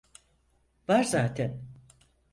Var 0.87 1.03
zaten. 1.03 1.65